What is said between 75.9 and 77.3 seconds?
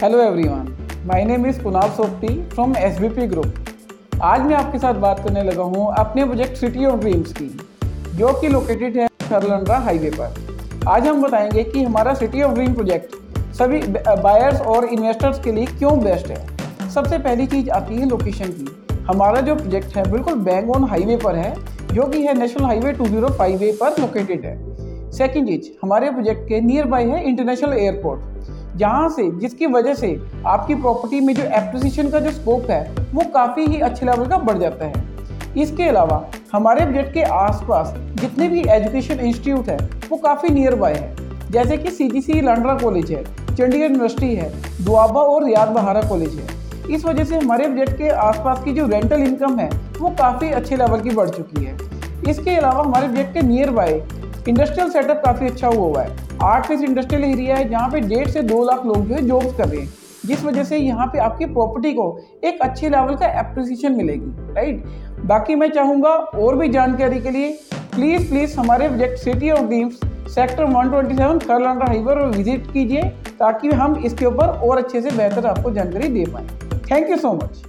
दे पाएँ। Thank you